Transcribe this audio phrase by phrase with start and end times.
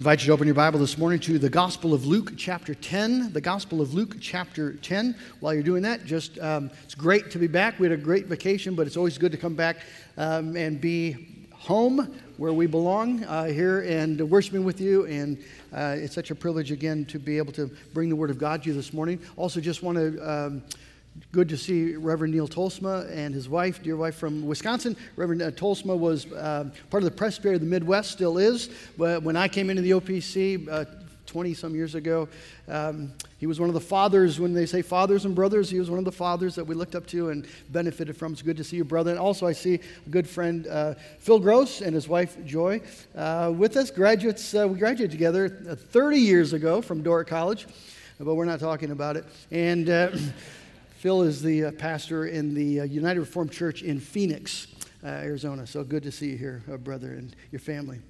[0.00, 3.32] invite you to open your Bible this morning to the Gospel of Luke, chapter 10.
[3.32, 5.16] The Gospel of Luke, chapter 10.
[5.40, 7.80] While you're doing that, just um, it's great to be back.
[7.80, 9.78] We had a great vacation, but it's always good to come back
[10.16, 15.04] um, and be home where we belong uh, here and worshiping with you.
[15.06, 15.36] And
[15.74, 18.62] uh, it's such a privilege again to be able to bring the Word of God
[18.62, 19.18] to you this morning.
[19.36, 20.18] Also, just want to.
[20.20, 20.62] Um,
[21.32, 24.96] good to see Reverend Neil Tolsma and his wife, dear wife from Wisconsin.
[25.16, 28.70] Reverend uh, Tolsma was uh, part of the Presbytery of the Midwest, still is.
[28.96, 30.88] But when I came into the OPC
[31.26, 32.28] 20 uh, some years ago,
[32.68, 35.90] um, he was one of the fathers, when they say fathers and brothers, he was
[35.90, 38.32] one of the fathers that we looked up to and benefited from.
[38.32, 39.10] It's good to see you, brother.
[39.10, 42.80] And also, I see a good friend, uh, Phil Gross, and his wife, Joy,
[43.14, 43.90] uh, with us.
[43.90, 47.66] Graduates, uh, we graduated together 30 years ago from Dordt College,
[48.18, 49.24] but we're not talking about it.
[49.50, 49.88] And
[50.98, 54.66] Phil is the uh, pastor in the uh, United Reformed Church in Phoenix,
[55.04, 55.64] uh, Arizona.
[55.64, 58.00] So good to see you here, uh, brother, and your family.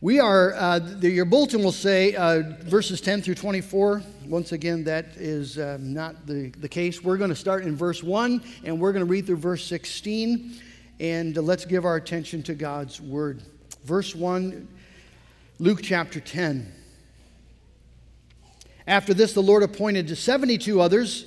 [0.00, 4.02] We are, uh, the, your bulletin will say uh, verses 10 through 24.
[4.26, 7.02] Once again, that is not the, the case.
[7.02, 10.60] We're going to start in verse 1 and we're going to read through verse 16.
[11.00, 13.42] And let's give our attention to God's word.
[13.82, 14.68] Verse 1,
[15.58, 16.72] Luke chapter 10.
[18.86, 21.26] After this, the Lord appointed to 72 others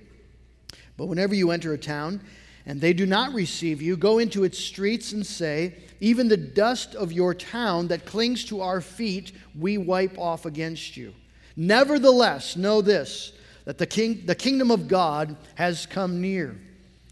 [1.01, 2.21] But whenever you enter a town
[2.67, 6.93] and they do not receive you, go into its streets and say, Even the dust
[6.93, 11.15] of your town that clings to our feet, we wipe off against you.
[11.55, 13.33] Nevertheless, know this
[13.65, 16.55] that the, king, the kingdom of God has come near.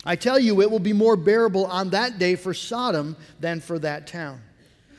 [0.06, 3.80] I tell you, it will be more bearable on that day for Sodom than for
[3.80, 4.40] that town.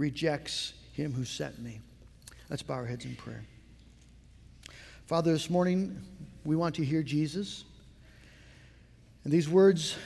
[0.00, 1.80] rejects him who sent me.
[2.48, 3.44] Let's bow our heads in prayer.
[5.06, 6.00] Father, this morning
[6.44, 7.64] we want to hear Jesus.
[9.24, 9.96] And these words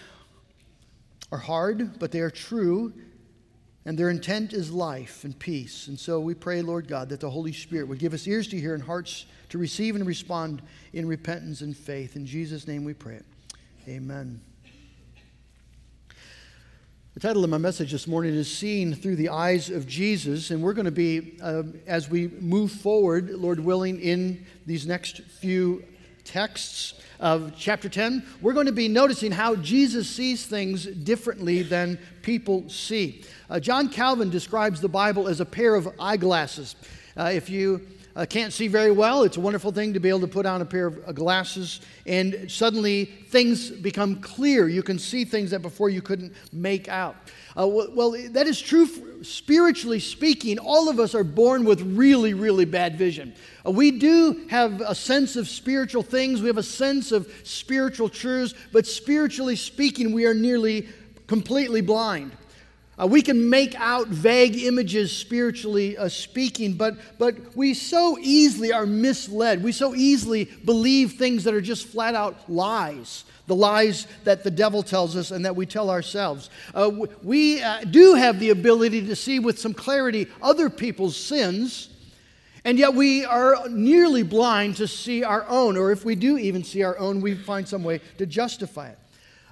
[1.31, 2.93] are hard, but they are true,
[3.84, 5.87] and their intent is life and peace.
[5.87, 8.59] And so we pray, Lord God, that the Holy Spirit would give us ears to
[8.59, 10.60] hear and hearts to receive and respond
[10.93, 12.16] in repentance and faith.
[12.16, 13.21] In Jesus' name we pray.
[13.87, 14.41] Amen.
[17.15, 20.61] The title of my message this morning is Seeing Through the Eyes of Jesus, and
[20.61, 25.85] we're going to be, uh, as we move forward, Lord willing, in these next few
[26.25, 32.01] texts of chapter 10, we're going to be noticing how Jesus sees things differently than
[32.23, 33.23] people see.
[33.49, 36.75] Uh, John Calvin describes the Bible as a pair of eyeglasses.
[37.17, 37.87] Uh, if you
[38.17, 40.63] uh, can't see very well, it's a wonderful thing to be able to put on
[40.63, 44.69] a pair of uh, glasses and suddenly things become clear.
[44.69, 47.17] You can see things that before you couldn't make out.
[47.57, 48.89] Uh, well, that is true
[49.25, 50.59] spiritually speaking.
[50.59, 53.34] All of us are born with really, really bad vision.
[53.66, 58.09] Uh, we do have a sense of spiritual things, we have a sense of spiritual
[58.09, 60.89] truths, but spiritually speaking, we are nearly
[61.27, 62.33] completely blind.
[63.01, 68.73] Uh, we can make out vague images spiritually uh, speaking, but, but we so easily
[68.73, 69.63] are misled.
[69.63, 74.51] We so easily believe things that are just flat out lies, the lies that the
[74.51, 76.51] devil tells us and that we tell ourselves.
[76.73, 76.91] Uh,
[77.23, 81.89] we uh, do have the ability to see with some clarity other people's sins,
[82.65, 86.63] and yet we are nearly blind to see our own, or if we do even
[86.63, 88.99] see our own, we find some way to justify it.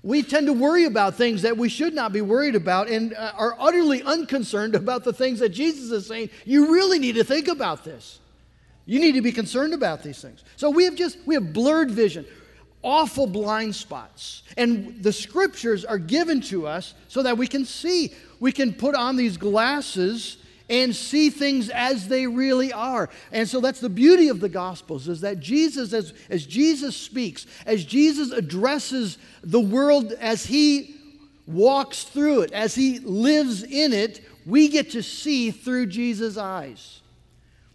[0.02, 3.32] We tend to worry about things that we should not be worried about and uh,
[3.36, 6.30] are utterly unconcerned about the things that Jesus is saying.
[6.44, 8.18] You really need to think about this.
[8.84, 10.42] You need to be concerned about these things.
[10.56, 12.26] So we have just, we have blurred vision,
[12.82, 14.42] awful blind spots.
[14.56, 18.12] And the scriptures are given to us so that we can see.
[18.40, 20.38] We can put on these glasses
[20.68, 23.08] and see things as they really are.
[23.30, 27.46] And so that's the beauty of the Gospels is that Jesus, as, as Jesus speaks,
[27.66, 30.96] as Jesus addresses the world as he
[31.46, 37.00] walks through it, as he lives in it, we get to see through Jesus' eyes.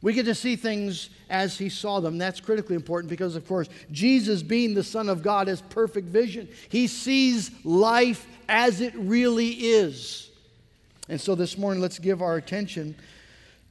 [0.01, 2.17] We get to see things as he saw them.
[2.17, 6.47] That's critically important because, of course, Jesus, being the Son of God, has perfect vision.
[6.69, 10.26] He sees life as it really is.
[11.09, 12.95] And so this morning, let's give our attention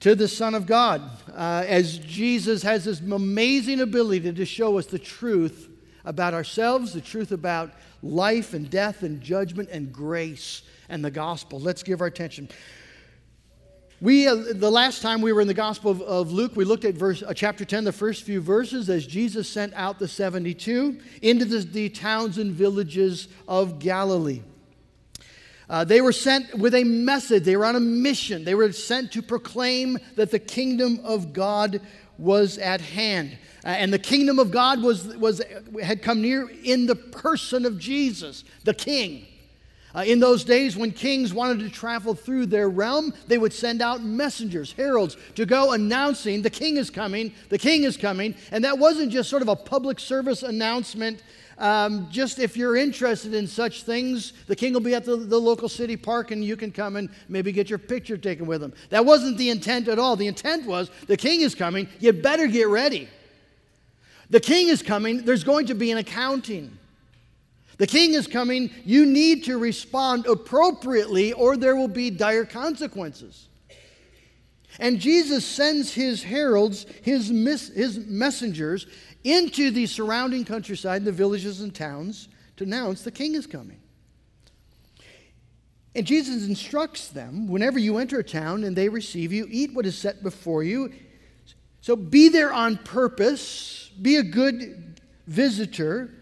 [0.00, 1.02] to the Son of God
[1.34, 5.70] uh, as Jesus has this amazing ability to show us the truth
[6.04, 7.72] about ourselves, the truth about
[8.02, 11.58] life and death and judgment and grace and the gospel.
[11.58, 12.48] Let's give our attention.
[14.00, 16.84] We, uh, the last time we were in the Gospel of, of Luke, we looked
[16.84, 21.00] at verse, uh, chapter 10, the first few verses, as Jesus sent out the 72
[21.22, 24.42] into the, the towns and villages of Galilee.
[25.68, 28.44] Uh, they were sent with a message, they were on a mission.
[28.44, 31.80] They were sent to proclaim that the kingdom of God
[32.18, 33.36] was at hand.
[33.64, 35.42] Uh, and the kingdom of God was, was,
[35.82, 39.26] had come near in the person of Jesus, the king.
[39.92, 43.80] Uh, in those days, when kings wanted to travel through their realm, they would send
[43.80, 48.34] out messengers, heralds, to go announcing the king is coming, the king is coming.
[48.52, 51.22] And that wasn't just sort of a public service announcement.
[51.58, 55.38] Um, just if you're interested in such things, the king will be at the, the
[55.38, 58.74] local city park and you can come and maybe get your picture taken with him.
[58.90, 60.16] That wasn't the intent at all.
[60.16, 63.08] The intent was the king is coming, you better get ready.
[64.28, 66.76] The king is coming, there's going to be an accounting.
[67.78, 68.70] The king is coming.
[68.84, 73.48] You need to respond appropriately, or there will be dire consequences.
[74.78, 78.86] And Jesus sends his heralds, his, mis- his messengers,
[79.26, 83.80] into the surrounding countryside, the villages and towns, to announce the king is coming.
[85.96, 89.84] And Jesus instructs them whenever you enter a town and they receive you, eat what
[89.84, 90.92] is set before you.
[91.80, 96.14] So be there on purpose, be a good visitor,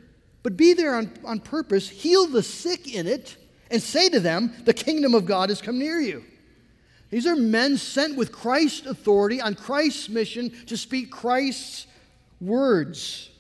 [0.42, 3.36] but be there on, on purpose, heal the sick in it,
[3.70, 6.24] and say to them, The kingdom of God has come near you.
[7.10, 11.86] These are men sent with Christ's authority on Christ's mission to speak Christ's
[12.40, 13.30] words.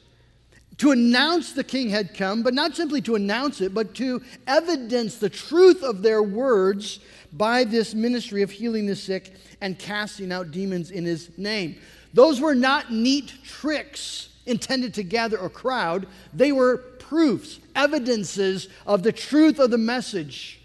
[0.78, 5.18] To announce the king had come, but not simply to announce it, but to evidence
[5.18, 6.98] the truth of their words
[7.32, 11.76] by this ministry of healing the sick and casting out demons in his name.
[12.12, 19.02] Those were not neat tricks intended to gather a crowd, they were proofs, evidences of
[19.02, 20.60] the truth of the message.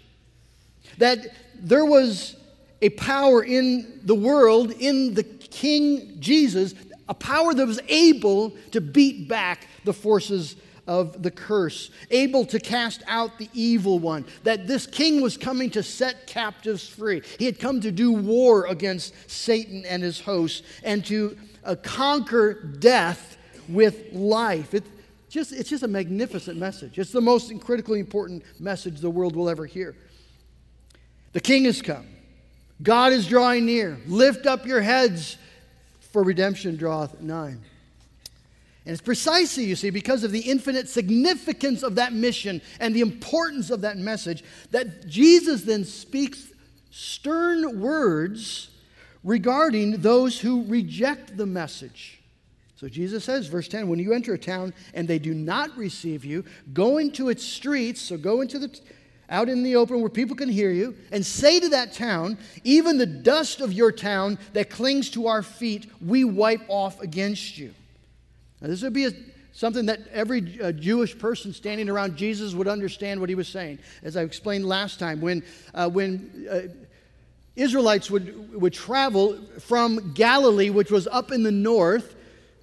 [0.98, 2.36] That there was
[2.82, 6.74] a power in the world, in the King Jesus,
[7.10, 10.54] a power that was able to beat back the forces
[10.86, 15.68] of the curse, able to cast out the evil one, that this king was coming
[15.70, 17.20] to set captives free.
[17.38, 22.54] He had come to do war against Satan and his hosts and to uh, conquer
[22.54, 23.36] death
[23.68, 24.72] with life.
[24.72, 24.84] It,
[25.28, 26.96] just, it's just a magnificent message.
[26.96, 29.96] It's the most critically important message the world will ever hear.
[31.32, 32.06] The king has come.
[32.82, 33.98] God is drawing near.
[34.06, 35.36] Lift up your heads,
[36.12, 37.56] for redemption draweth nigh.
[38.86, 43.02] And it's precisely, you see, because of the infinite significance of that mission and the
[43.02, 46.48] importance of that message that Jesus then speaks
[46.90, 48.70] stern words
[49.22, 52.20] regarding those who reject the message.
[52.76, 56.24] So Jesus says, verse 10, when you enter a town and they do not receive
[56.24, 58.74] you, go into its streets, so go into the
[59.30, 62.98] out in the open where people can hear you, and say to that town, even
[62.98, 67.72] the dust of your town that clings to our feet, we wipe off against you.
[68.60, 69.12] Now, this would be a,
[69.52, 73.78] something that every uh, Jewish person standing around Jesus would understand what he was saying.
[74.02, 75.44] As I explained last time, when,
[75.74, 76.60] uh, when uh,
[77.56, 82.16] Israelites would, would travel from Galilee, which was up in the north,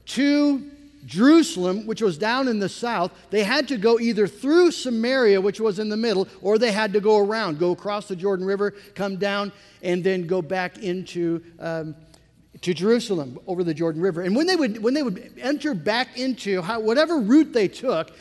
[0.08, 0.72] to
[1.06, 5.60] Jerusalem, which was down in the south, they had to go either through Samaria, which
[5.60, 8.72] was in the middle, or they had to go around, go across the Jordan River,
[8.96, 9.52] come down,
[9.82, 11.96] and then go back into um,
[12.62, 14.22] to Jerusalem over the Jordan River.
[14.22, 18.12] And when they would when they would enter back into how, whatever route they took,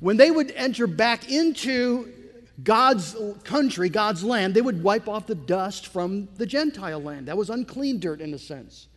[0.00, 2.10] when they would enter back into
[2.62, 7.28] God's country, God's land, they would wipe off the dust from the Gentile land.
[7.28, 8.88] That was unclean dirt in a sense.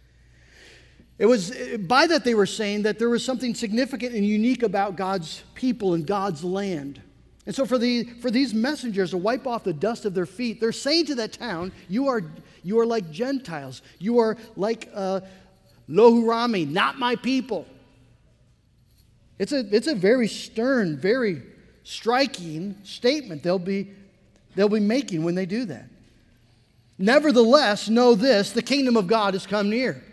[1.19, 4.95] It was by that they were saying that there was something significant and unique about
[4.95, 7.01] God's people and God's land.
[7.47, 10.59] And so, for, the, for these messengers to wipe off the dust of their feet,
[10.59, 12.21] they're saying to that town, You are,
[12.61, 13.81] you are like Gentiles.
[13.99, 15.21] You are like uh,
[15.89, 17.65] Lohurami, not my people.
[19.39, 21.41] It's a, it's a very stern, very
[21.83, 23.91] striking statement they'll be,
[24.55, 25.85] they'll be making when they do that.
[26.97, 30.03] Nevertheless, know this the kingdom of God has come near.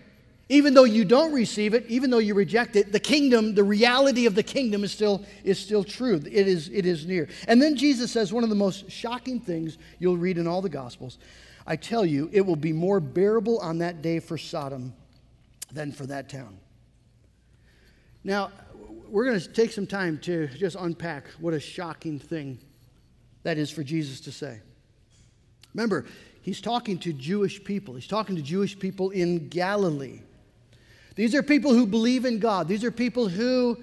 [0.51, 4.27] Even though you don't receive it, even though you reject it, the kingdom, the reality
[4.27, 6.17] of the kingdom is still, is still true.
[6.17, 7.29] It is, it is near.
[7.49, 10.69] And then Jesus says one of the most shocking things you'll read in all the
[10.69, 11.19] Gospels.
[11.67, 14.93] I tell you, it will be more bearable on that day for Sodom
[15.73, 16.59] than for that town.
[18.23, 18.51] Now,
[19.09, 22.59] we're going to take some time to just unpack what a shocking thing
[23.45, 24.61] that is for Jesus to say.
[25.75, 26.05] Remember,
[26.43, 30.21] he's talking to Jewish people, he's talking to Jewish people in Galilee.
[31.15, 32.69] These are people who believe in God.
[32.69, 33.79] These are people who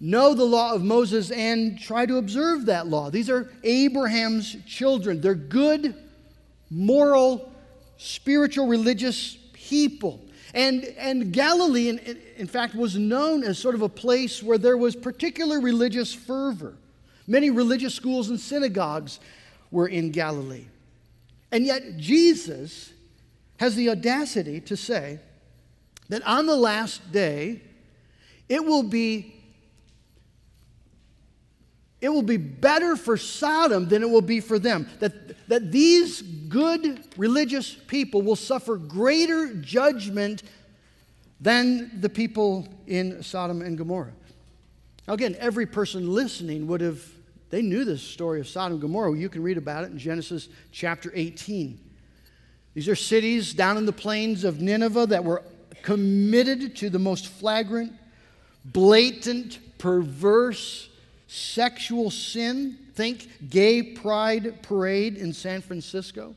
[0.00, 3.10] know the law of Moses and try to observe that law.
[3.10, 5.20] These are Abraham's children.
[5.20, 5.94] They're good,
[6.70, 7.52] moral,
[7.96, 10.20] spiritual, religious people.
[10.54, 14.76] And, and Galilee, in, in fact, was known as sort of a place where there
[14.76, 16.76] was particular religious fervor.
[17.26, 19.18] Many religious schools and synagogues
[19.70, 20.66] were in Galilee.
[21.50, 22.92] And yet, Jesus
[23.58, 25.18] has the audacity to say,
[26.08, 27.60] that on the last day,
[28.48, 29.36] it will be
[32.00, 34.86] it will be better for Sodom than it will be for them.
[35.00, 40.42] That, that these good religious people will suffer greater judgment
[41.40, 44.12] than the people in Sodom and Gomorrah.
[45.08, 47.02] Now, again, every person listening would have,
[47.50, 49.16] they knew this story of Sodom and Gomorrah.
[49.16, 51.80] You can read about it in Genesis chapter 18.
[52.74, 55.42] These are cities down in the plains of Nineveh that were
[55.86, 57.92] committed to the most flagrant,
[58.64, 60.88] blatant, perverse
[61.28, 62.76] sexual sin.
[62.94, 66.34] Think gay pride parade in San Francisco.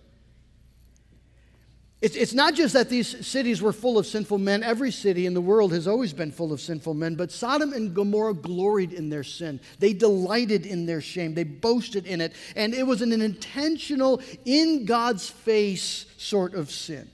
[1.99, 4.61] It's, not just that these cities were full of sinful men.
[4.61, 7.15] Every city in the world has always been full of sinful men.
[7.15, 9.59] But Sodom and Gomorrah gloried in their sin.
[9.79, 11.33] They delighted in their shame.
[11.33, 12.33] They boasted in it.
[12.55, 17.09] And it was an intentional, in God's face sort of sin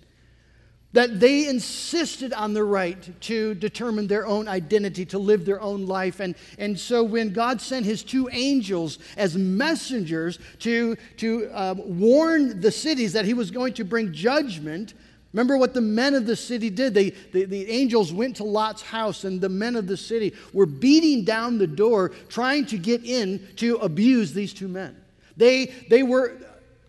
[0.95, 5.85] that they insisted on the right to determine their own identity, to live their own
[5.85, 6.21] life.
[6.21, 12.61] And, and so when God sent his two angels as messengers to, to uh, warn
[12.61, 14.93] the cities that he was going to bring judgment,
[15.33, 16.93] Remember what the men of the city did.
[16.93, 20.65] They, the, the angels went to Lot's house, and the men of the city were
[20.65, 24.95] beating down the door, trying to get in to abuse these two men.
[25.35, 26.37] They, they were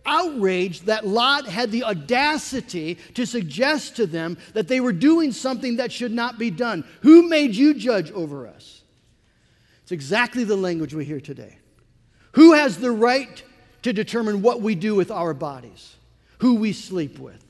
[0.06, 5.76] outraged that Lot had the audacity to suggest to them that they were doing something
[5.76, 6.84] that should not be done.
[7.02, 8.82] Who made you judge over us?
[9.82, 11.58] It's exactly the language we hear today.
[12.32, 13.42] Who has the right
[13.82, 15.96] to determine what we do with our bodies,
[16.38, 17.44] who we sleep with,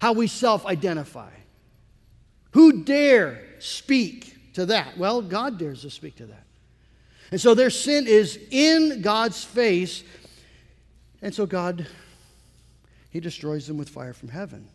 [0.00, 1.30] how we self identify?
[2.52, 4.98] Who dare speak to that?
[4.98, 6.44] Well, God dares to speak to that.
[7.30, 10.04] And so their sin is in God's face
[11.22, 11.86] and so God,
[13.10, 14.68] He destroys them with fire from heaven.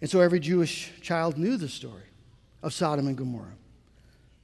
[0.00, 2.02] And so every Jewish child knew the story
[2.62, 3.54] of Sodom and Gomorrah.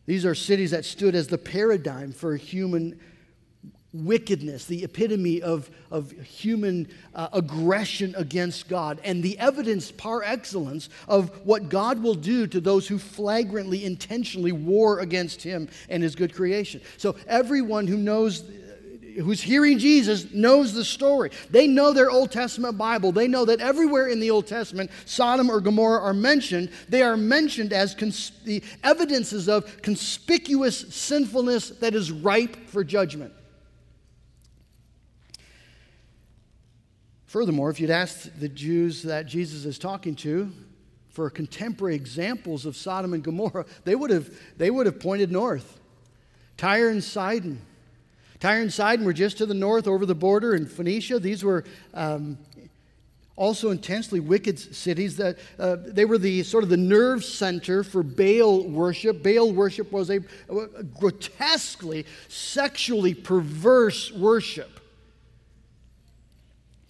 [0.06, 2.98] These are cities that stood as the paradigm for human
[3.92, 10.88] wickedness, the epitome of, of human uh, aggression against God, and the evidence par excellence
[11.08, 16.14] of what God will do to those who flagrantly, intentionally war against Him and His
[16.14, 16.80] good creation.
[16.96, 18.44] So, everyone who knows
[19.18, 21.30] who's hearing Jesus knows the story.
[21.50, 23.12] They know their Old Testament Bible.
[23.12, 26.70] They know that everywhere in the Old Testament, Sodom or Gomorrah are mentioned.
[26.88, 33.32] They are mentioned as cons- the evidences of conspicuous sinfulness that is ripe for judgment.
[37.26, 40.50] Furthermore, if you'd asked the Jews that Jesus is talking to
[41.10, 45.78] for contemporary examples of Sodom and Gomorrah, they would have, they would have pointed north.
[46.56, 47.62] Tyre and Sidon,
[48.40, 51.18] Tyre and Sidon were just to the north over the border in Phoenicia.
[51.18, 52.38] These were um,
[53.36, 58.02] also intensely wicked cities that uh, they were the sort of the nerve center for
[58.02, 59.22] Baal worship.
[59.22, 64.80] Baal worship was a, a grotesquely sexually perverse worship.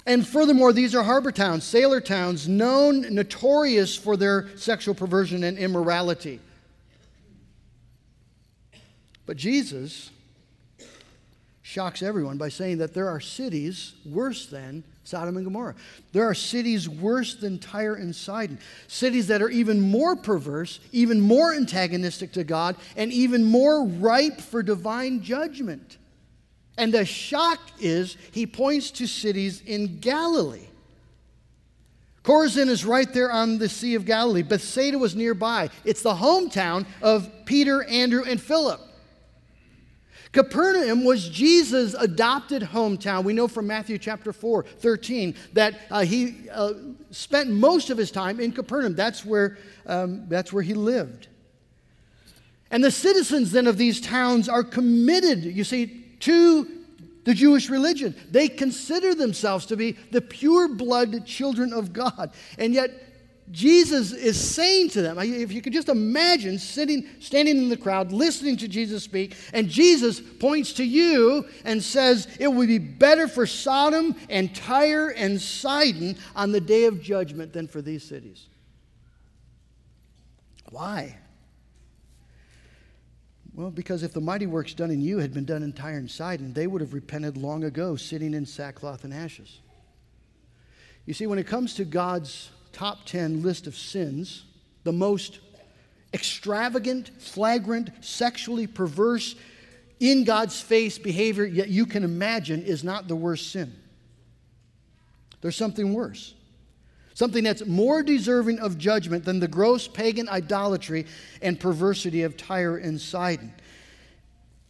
[0.07, 5.59] And furthermore, these are harbor towns, sailor towns, known, notorious for their sexual perversion and
[5.59, 6.40] immorality.
[9.26, 10.11] But Jesus
[11.70, 15.76] shocks everyone by saying that there are cities worse than Sodom and Gomorrah.
[16.12, 18.58] There are cities worse than Tyre and Sidon,
[18.88, 24.40] cities that are even more perverse, even more antagonistic to God, and even more ripe
[24.40, 25.98] for divine judgment.
[26.76, 30.66] And the shock is he points to cities in Galilee,
[32.22, 34.42] Chorazin is right there on the Sea of Galilee.
[34.42, 35.70] Bethsaida was nearby.
[35.84, 38.80] It's the hometown of Peter, Andrew, and Philip.
[40.32, 43.25] Capernaum was Jesus' adopted hometown.
[43.25, 46.75] We know from Matthew chapter 4, 13, that uh, he uh,
[47.10, 48.94] spent most of his time in Capernaum.
[48.94, 51.26] That's where, um, that's where he lived.
[52.70, 56.68] And the citizens then of these towns are committed, you see, to
[57.25, 58.14] the Jewish religion.
[58.30, 62.30] They consider themselves to be the pure blood children of God.
[62.56, 63.09] And yet,
[63.50, 68.12] Jesus is saying to them, if you could just imagine sitting, standing in the crowd,
[68.12, 73.26] listening to Jesus speak, and Jesus points to you and says, It would be better
[73.26, 78.47] for Sodom and Tyre and Sidon on the day of judgment than for these cities.
[80.71, 81.19] Why?
[83.52, 86.11] Well, because if the mighty works done in you had been done in Tyre and
[86.11, 89.61] Sidon, they would have repented long ago, sitting in sackcloth and ashes.
[91.04, 94.44] You see, when it comes to God's top 10 list of sins,
[94.84, 95.40] the most
[96.12, 99.34] extravagant, flagrant, sexually perverse,
[100.00, 103.74] in God's face behavior yet you can imagine is not the worst sin.
[105.42, 106.34] There's something worse.
[107.14, 111.06] Something that's more deserving of judgment than the gross pagan idolatry
[111.42, 113.52] and perversity of Tyre and Sidon.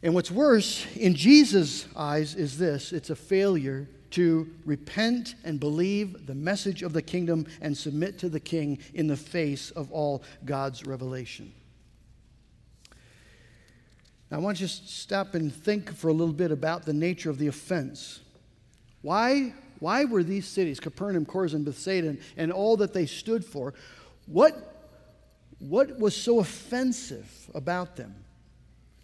[0.02, 6.26] And what's worse, in Jesus' eyes, is this it's a failure to repent and believe
[6.26, 10.22] the message of the kingdom and submit to the king in the face of all
[10.44, 11.52] God's revelation.
[14.30, 17.30] Now, I want you to stop and think for a little bit about the nature
[17.30, 18.20] of the offense.
[19.02, 23.74] Why, why were these cities, Capernaum, Chorazin, Bethsaida, and all that they stood for,
[24.26, 24.86] what,
[25.58, 28.14] what was so offensive about them?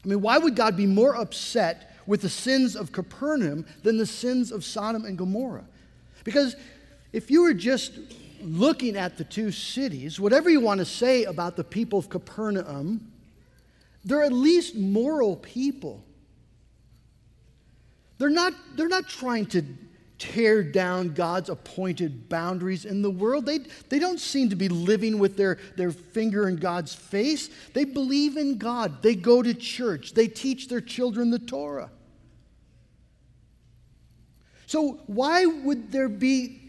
[0.05, 4.07] I mean, why would God be more upset with the sins of Capernaum than the
[4.07, 5.67] sins of Sodom and Gomorrah.
[6.25, 6.57] Because
[7.13, 7.99] if you were just
[8.41, 13.13] looking at the two cities, whatever you want to say about the people of Capernaum,
[14.05, 16.05] they're at least moral people.
[18.19, 19.63] They're not, they're not trying to
[20.19, 23.45] tear down God's appointed boundaries in the world.
[23.45, 27.51] They, they don't seem to be living with their, their finger in God's face.
[27.75, 29.03] They believe in God.
[29.03, 30.15] They go to church.
[30.15, 31.91] They teach their children the Torah.
[34.67, 36.61] So, why would there be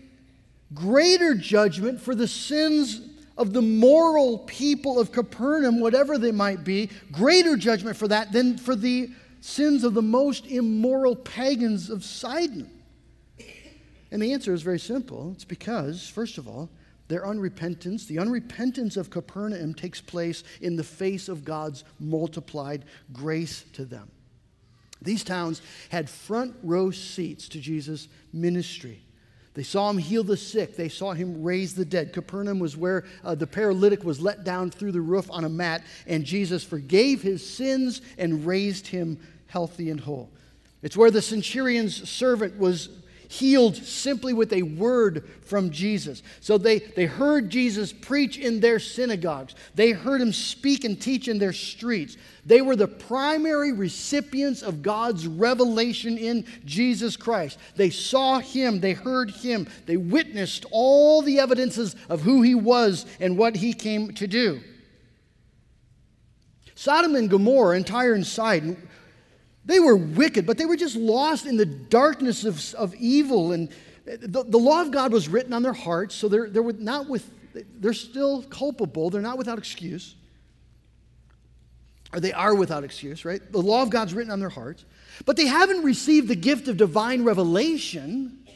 [0.74, 3.02] greater judgment for the sins
[3.38, 8.58] of the moral people of Capernaum, whatever they might be, greater judgment for that than
[8.58, 9.10] for the
[9.42, 12.70] sins of the most immoral pagans of Sidon?
[14.12, 15.32] And the answer is very simple.
[15.34, 16.70] It's because, first of all,
[17.08, 23.64] their unrepentance, the unrepentance of Capernaum takes place in the face of God's multiplied grace
[23.74, 24.10] to them.
[25.02, 29.02] These towns had front row seats to Jesus' ministry.
[29.54, 30.76] They saw him heal the sick.
[30.76, 32.14] They saw him raise the dead.
[32.14, 35.84] Capernaum was where uh, the paralytic was let down through the roof on a mat,
[36.06, 40.30] and Jesus forgave his sins and raised him healthy and whole.
[40.84, 42.90] It's where the centurion's servant was
[43.30, 46.24] healed simply with a word from Jesus.
[46.40, 51.28] So they, they heard Jesus preach in their synagogues, they heard him speak and teach
[51.28, 52.18] in their streets.
[52.46, 57.60] They were the primary recipients of God's revelation in Jesus Christ.
[57.76, 63.06] They saw him, they heard him, they witnessed all the evidences of who he was
[63.20, 64.62] and what he came to do.
[66.76, 68.88] Sodom and Gomorrah and Tyre and Sidon
[69.68, 73.52] they were wicked, but they were just lost in the darkness of, of evil.
[73.52, 73.70] And
[74.06, 77.30] the, the law of God was written on their hearts, so they're, they're not with,
[77.54, 79.10] they're still culpable.
[79.10, 80.16] They're not without excuse.
[82.14, 83.42] Or they are without excuse, right?
[83.52, 84.86] The law of God's written on their hearts.
[85.26, 88.48] But they haven't received the gift of divine revelation.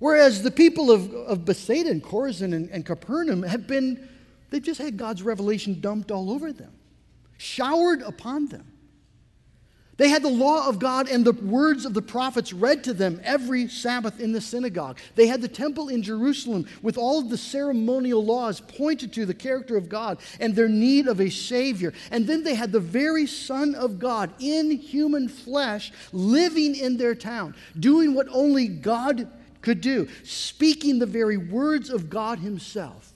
[0.00, 4.08] Whereas the people of, of Bethsaida and Chorazin and, and Capernaum have been,
[4.50, 6.72] they've just had God's revelation dumped all over them,
[7.38, 8.66] showered upon them.
[10.00, 13.20] They had the law of God and the words of the prophets read to them
[13.22, 14.98] every Sabbath in the synagogue.
[15.14, 19.34] They had the temple in Jerusalem with all of the ceremonial laws pointed to the
[19.34, 21.92] character of God and their need of a Savior.
[22.10, 27.14] And then they had the very Son of God in human flesh living in their
[27.14, 29.28] town, doing what only God
[29.60, 33.12] could do, speaking the very words of God Himself.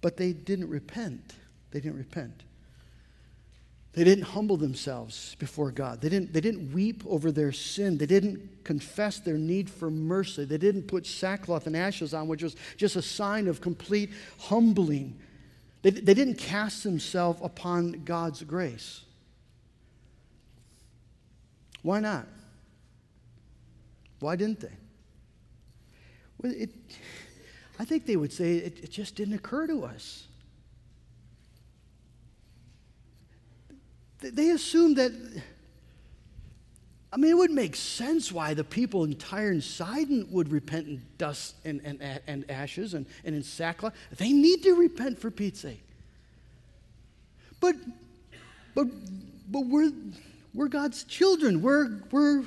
[0.00, 1.34] But they didn't repent.
[1.70, 2.42] They didn't repent.
[3.94, 6.00] They didn't humble themselves before God.
[6.00, 7.98] They didn't, they didn't weep over their sin.
[7.98, 10.44] They didn't confess their need for mercy.
[10.44, 15.18] They didn't put sackcloth and ashes on, which was just a sign of complete humbling.
[15.82, 19.02] They, they didn't cast themselves upon God's grace.
[21.82, 22.26] Why not?
[24.20, 24.76] Why didn't they?
[26.40, 26.70] Well, it,
[27.78, 30.27] I think they would say it, it just didn't occur to us.
[34.20, 35.12] They assumed that,
[37.12, 40.88] I mean, it would make sense why the people in Tyre and Sidon would repent
[40.88, 43.94] in dust and, and, and ashes and, and in sackcloth.
[44.16, 45.82] They need to repent for Pete's sake.
[47.60, 47.76] But,
[48.74, 48.86] but,
[49.50, 49.92] but we're,
[50.54, 51.62] we're God's children.
[51.62, 52.44] We're, we're,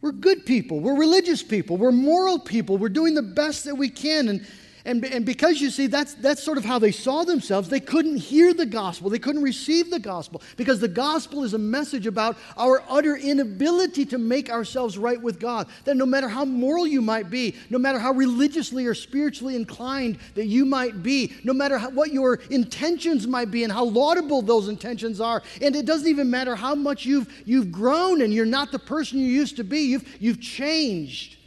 [0.00, 0.80] we're good people.
[0.80, 1.76] We're religious people.
[1.76, 2.78] We're moral people.
[2.78, 4.28] We're doing the best that we can.
[4.28, 4.46] And,
[4.86, 7.70] and, and because you see, that's, that's sort of how they saw themselves.
[7.70, 11.58] They couldn't hear the gospel, they couldn't receive the gospel because the gospel is a
[11.58, 15.68] message about our utter inability to make ourselves right with God.
[15.84, 20.18] That no matter how moral you might be, no matter how religiously or spiritually inclined
[20.34, 24.42] that you might be, no matter how, what your intentions might be and how laudable
[24.42, 28.44] those intentions are, and it doesn't even matter how much you've, you've grown and you're
[28.44, 31.38] not the person you used to be, you've, you've changed.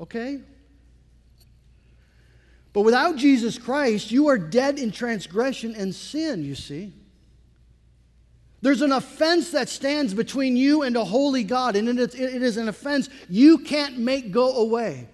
[0.00, 0.40] Okay?
[2.74, 6.92] But without Jesus Christ, you are dead in transgression and sin, you see.
[8.60, 12.68] There's an offense that stands between you and a holy God, and it is an
[12.68, 15.08] offense you can't make go away.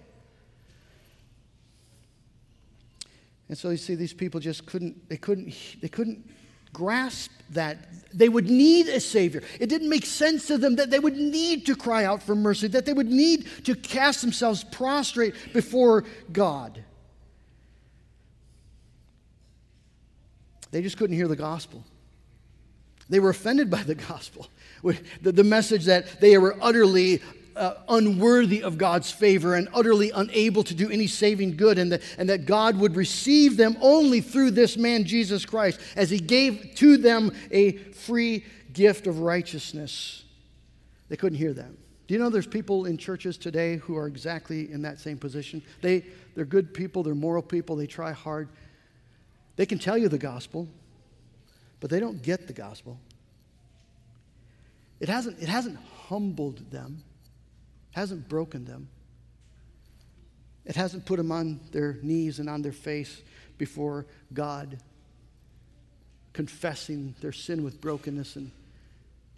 [3.47, 6.27] And so you see, these people just couldn't, they couldn't, they couldn't
[6.73, 9.43] grasp that they would need a Savior.
[9.59, 12.69] It didn't make sense to them that they would need to cry out for mercy,
[12.69, 16.83] that they would need to cast themselves prostrate before God.
[20.71, 21.83] They just couldn't hear the gospel.
[23.09, 24.47] They were offended by the gospel,
[25.21, 27.21] the, the message that they were utterly
[27.55, 32.01] uh, unworthy of God's favor and utterly unable to do any saving good, and that,
[32.17, 36.73] and that God would receive them only through this man, Jesus Christ, as he gave
[36.75, 40.23] to them a free gift of righteousness.
[41.09, 41.69] They couldn't hear that.
[42.07, 45.61] Do you know there's people in churches today who are exactly in that same position?
[45.81, 46.05] They,
[46.35, 48.49] they're good people, they're moral people, they try hard,
[49.61, 50.67] they can tell you the gospel,
[51.79, 52.99] but they don't get the gospel.
[54.99, 57.03] It hasn't, it hasn't humbled them,
[57.91, 58.89] hasn't broken them.
[60.65, 63.21] It hasn't put them on their knees and on their face
[63.59, 64.79] before God,
[66.33, 68.49] confessing their sin with brokenness and,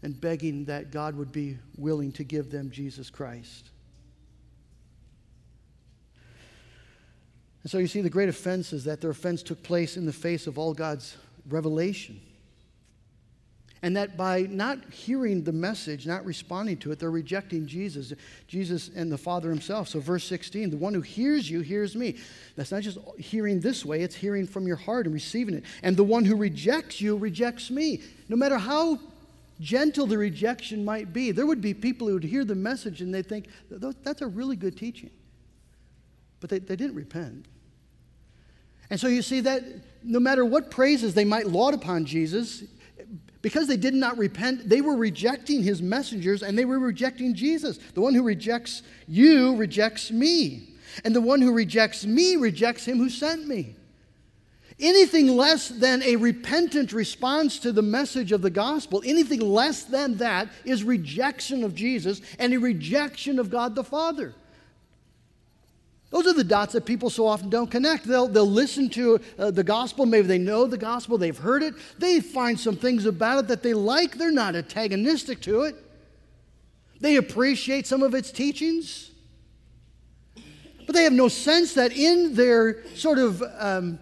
[0.03, 3.71] and begging that God would be willing to give them Jesus Christ.
[7.63, 10.13] And so you see, the great offense is that their offense took place in the
[10.13, 11.15] face of all God's
[11.47, 12.19] revelation.
[13.81, 18.13] And that by not hearing the message, not responding to it, they're rejecting Jesus,
[18.47, 19.89] Jesus and the Father Himself.
[19.89, 22.15] So, verse 16, the one who hears you hears me.
[22.55, 25.65] That's not just hearing this way, it's hearing from your heart and receiving it.
[25.83, 28.01] And the one who rejects you rejects me.
[28.29, 28.99] No matter how
[29.59, 33.13] gentle the rejection might be, there would be people who would hear the message and
[33.13, 35.09] they think, that's a really good teaching.
[36.39, 37.47] But they, they didn't repent.
[38.89, 39.63] And so you see that
[40.03, 42.63] no matter what praises they might laud upon Jesus,
[43.41, 47.77] because they did not repent, they were rejecting his messengers and they were rejecting Jesus.
[47.93, 50.69] The one who rejects you rejects me.
[51.03, 53.75] And the one who rejects me rejects him who sent me.
[54.79, 60.17] Anything less than a repentant response to the message of the gospel, anything less than
[60.17, 64.33] that is rejection of Jesus and a rejection of God the Father.
[66.13, 68.05] Those are the dots that people so often don't connect.
[68.05, 70.05] They'll, they'll listen to uh, the gospel.
[70.05, 71.73] Maybe they know the gospel, they've heard it.
[71.97, 74.19] They find some things about it that they like.
[74.19, 75.75] They're not antagonistic to it,
[76.99, 79.09] they appreciate some of its teachings.
[80.85, 83.97] But they have no sense that in their sort of um,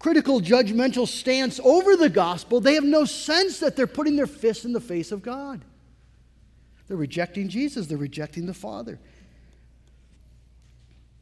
[0.00, 4.64] critical, judgmental stance over the gospel, they have no sense that they're putting their fist
[4.64, 5.64] in the face of God.
[6.88, 8.98] They're rejecting Jesus, they're rejecting the Father.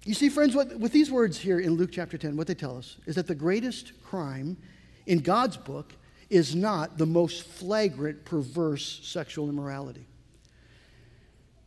[0.05, 2.77] You see, friends, what, with these words here in Luke chapter 10, what they tell
[2.77, 4.57] us is that the greatest crime
[5.07, 5.93] in God's book
[6.31, 10.07] is not the most flagrant, perverse sexual immorality.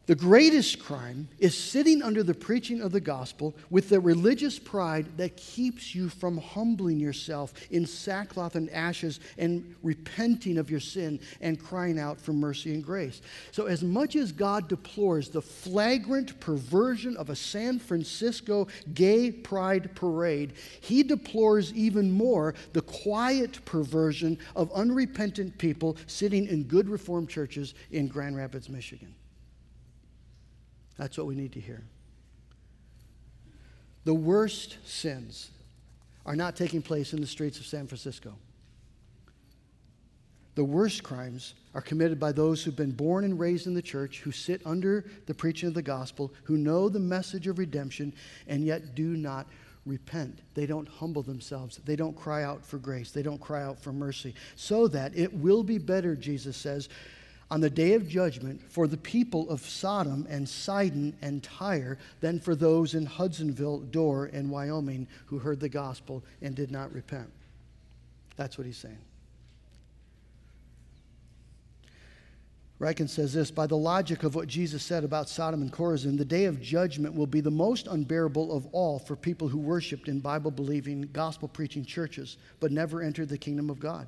[0.05, 5.05] The greatest crime is sitting under the preaching of the gospel with the religious pride
[5.15, 11.21] that keeps you from humbling yourself in sackcloth and ashes and repenting of your sin
[11.39, 13.21] and crying out for mercy and grace.
[13.51, 19.95] So, as much as God deplores the flagrant perversion of a San Francisco gay pride
[19.95, 27.29] parade, he deplores even more the quiet perversion of unrepentant people sitting in good Reformed
[27.29, 29.15] churches in Grand Rapids, Michigan.
[31.03, 31.83] That's what we need to hear.
[34.05, 35.51] The worst sins
[36.25, 38.35] are not taking place in the streets of San Francisco.
[40.55, 44.21] The worst crimes are committed by those who've been born and raised in the church,
[44.21, 48.13] who sit under the preaching of the gospel, who know the message of redemption,
[48.47, 49.45] and yet do not
[49.85, 50.39] repent.
[50.53, 51.81] They don't humble themselves.
[51.83, 53.11] They don't cry out for grace.
[53.11, 54.35] They don't cry out for mercy.
[54.55, 56.87] So that it will be better, Jesus says,
[57.51, 62.39] on the day of judgment for the people of Sodom and Sidon and Tyre than
[62.39, 67.31] for those in Hudsonville, Dorr, and Wyoming who heard the gospel and did not repent.
[68.35, 68.97] That's what he's saying.
[72.79, 76.25] Ryken says this By the logic of what Jesus said about Sodom and Chorazin, the
[76.25, 80.19] day of judgment will be the most unbearable of all for people who worshiped in
[80.19, 84.07] Bible believing, gospel preaching churches, but never entered the kingdom of God.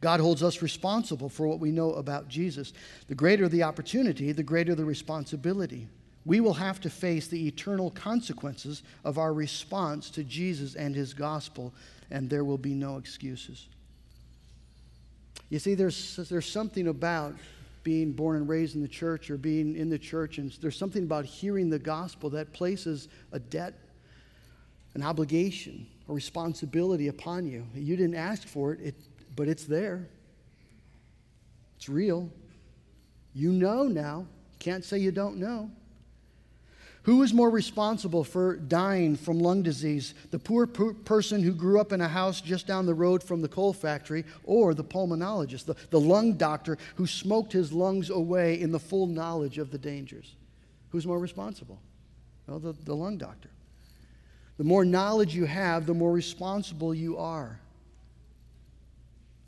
[0.00, 2.72] God holds us responsible for what we know about Jesus.
[3.08, 5.88] The greater the opportunity, the greater the responsibility.
[6.26, 11.12] We will have to face the eternal consequences of our response to Jesus and his
[11.14, 11.72] gospel,
[12.10, 13.68] and there will be no excuses.
[15.50, 17.34] You see, there's, there's something about
[17.82, 21.04] being born and raised in the church or being in the church, and there's something
[21.04, 23.74] about hearing the gospel that places a debt,
[24.94, 27.66] an obligation, a responsibility upon you.
[27.74, 28.94] You didn't ask for it, it
[29.36, 30.06] but it's there.
[31.76, 32.30] It's real.
[33.34, 34.26] You know now.
[34.58, 35.70] Can't say you don't know.
[37.02, 40.14] Who is more responsible for dying from lung disease?
[40.30, 43.48] The poor person who grew up in a house just down the road from the
[43.48, 48.72] coal factory, or the pulmonologist, the, the lung doctor who smoked his lungs away in
[48.72, 50.34] the full knowledge of the dangers?
[50.92, 51.78] Who's more responsible?
[52.46, 53.50] Well, the, the lung doctor.
[54.56, 57.60] The more knowledge you have, the more responsible you are.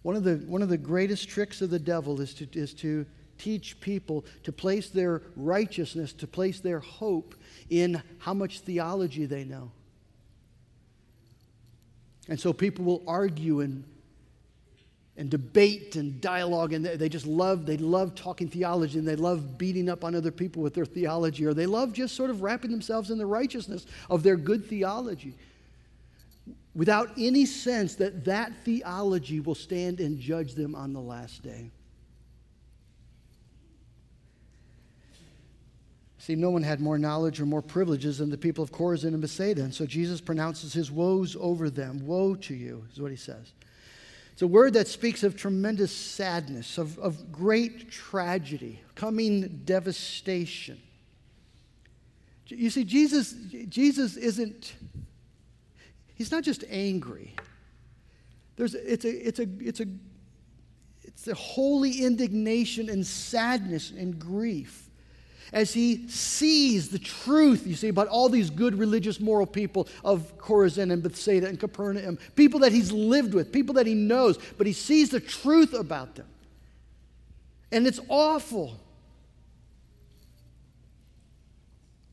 [0.07, 3.07] One of the, one of the greatest tricks of the devil is to, is to
[3.39, 7.35] teach people to place their righteousness, to place their hope
[7.71, 9.73] in how much theology they know.
[12.29, 13.83] And so people will argue and,
[15.17, 19.59] and debate and dialogue, and they just love, they love talking theology, and they love
[19.59, 22.71] beating up on other people with their theology, or they love just sort of wrapping
[22.71, 25.35] themselves in the righteousness of their good theology
[26.77, 31.71] without any sense that that theology will stand and judge them on the last day.
[36.19, 39.21] See, no one had more knowledge or more privileges than the people of Chorazin and
[39.21, 39.63] Bethsaida.
[39.63, 42.05] And so Jesus pronounces his woes over them.
[42.05, 43.53] Woe to you, is what he says.
[44.33, 50.79] It's a word that speaks of tremendous sadness, of, of great tragedy, coming devastation.
[52.49, 53.35] You see, Jesus,
[53.69, 54.75] Jesus isn't,
[56.17, 57.37] he's not just angry.
[58.57, 59.87] There's, it's, a, it's, a, it's, a,
[61.05, 64.87] it's a holy indignation and sadness and grief
[65.53, 70.37] as he sees the truth, you see, about all these good religious moral people of
[70.39, 74.67] Chorazin and Bethsaida and Capernaum, people that he's lived with, people that he knows, but
[74.67, 76.27] he sees the truth about them.
[77.71, 78.79] And it's awful.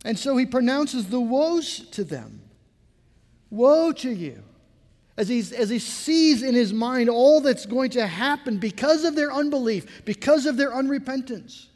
[0.05, 2.41] And so he pronounces the woes to them.
[3.53, 4.41] Woe to you.
[5.15, 9.15] As, he's, as he sees in his mind all that's going to happen because of
[9.15, 11.67] their unbelief, because of their unrepentance.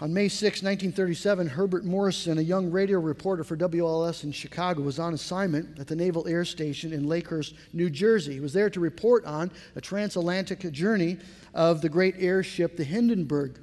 [0.00, 5.00] On May 6, 1937, Herbert Morrison, a young radio reporter for WLS in Chicago, was
[5.00, 8.34] on assignment at the Naval Air Station in Lakehurst, New Jersey.
[8.34, 11.18] He was there to report on a transatlantic journey
[11.52, 13.58] of the great airship, the Hindenburg.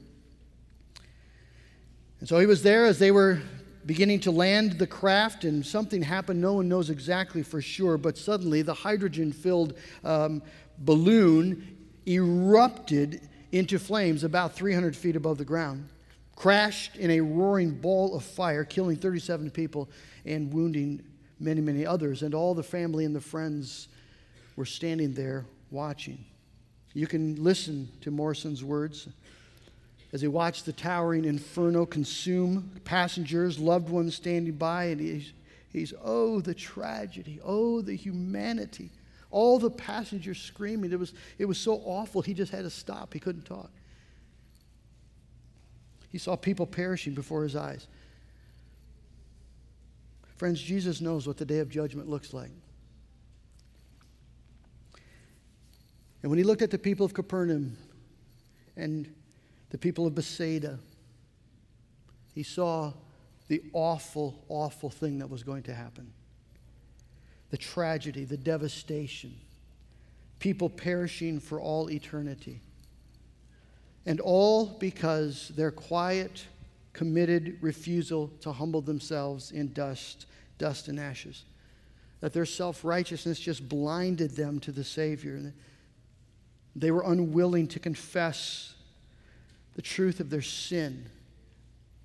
[2.20, 3.42] And so he was there as they were
[3.90, 6.40] beginning to land the craft, and something happened.
[6.40, 9.74] No one knows exactly for sure, but suddenly the hydrogen filled
[10.04, 10.44] um,
[10.78, 11.76] balloon
[12.08, 15.90] erupted into flames about 300 feet above the ground
[16.36, 19.90] crashed in a roaring ball of fire, killing 37 people
[20.24, 21.02] and wounding
[21.40, 22.22] many, many others.
[22.22, 23.88] And all the family and the friends
[24.56, 26.24] were standing there watching.
[26.94, 29.10] You can listen to Morrison's words
[30.12, 35.34] as he watched the towering inferno consume passengers, loved ones standing by, and he's,
[35.72, 38.90] he's oh, the tragedy, oh, the humanity.
[39.32, 40.92] All the passengers screaming.
[40.92, 43.14] It was, it was so awful, he just had to stop.
[43.14, 43.70] He couldn't talk.
[46.12, 47.88] He saw people perishing before his eyes.
[50.38, 52.50] Friends, Jesus knows what the day of judgment looks like.
[56.24, 57.78] And when he looked at the people of Capernaum
[58.76, 59.14] and
[59.70, 60.80] the people of Bethsaida,
[62.34, 62.94] he saw
[63.48, 66.14] the awful, awful thing that was going to happen
[67.50, 69.36] the tragedy, the devastation,
[70.38, 72.62] people perishing for all eternity.
[74.06, 76.46] And all because their quiet,
[76.94, 80.26] committed refusal to humble themselves in dust,
[80.58, 81.46] dust and ashes.
[82.22, 85.54] That their self righteousness just blinded them to the Savior.
[86.76, 88.76] They were unwilling to confess
[89.76, 91.10] the truth of their sin.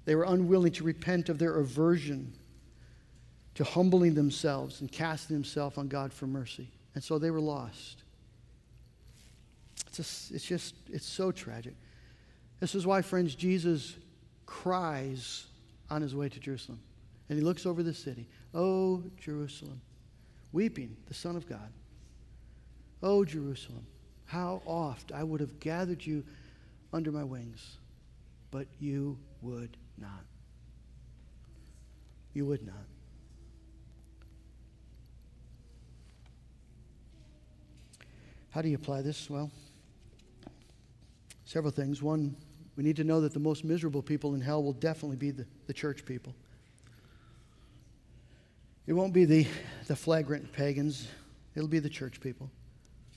[0.04, 2.34] They were unwilling to repent of their aversion
[3.54, 6.68] to humbling themselves and casting themselves on God for mercy.
[6.94, 8.02] And so they were lost.
[9.86, 11.74] It's just, it's just, it's so tragic.
[12.60, 13.94] This is why, friends, Jesus
[14.46, 15.46] cries
[15.90, 16.80] on his way to Jerusalem.
[17.28, 18.26] And he looks over the city.
[18.52, 19.80] Oh, Jerusalem,
[20.52, 21.72] weeping, the Son of God.
[23.02, 23.86] Oh, Jerusalem,
[24.26, 26.24] how oft I would have gathered you
[26.94, 27.78] under my wings,
[28.52, 30.24] but you would not.
[32.32, 32.86] You would not.
[38.50, 39.28] How do you apply this?
[39.28, 39.50] Well,
[41.44, 42.00] several things.
[42.00, 42.36] One,
[42.76, 45.46] we need to know that the most miserable people in hell will definitely be the,
[45.66, 46.32] the church people.
[48.86, 49.48] It won't be the,
[49.88, 51.08] the flagrant pagans,
[51.56, 52.50] it'll be the church people,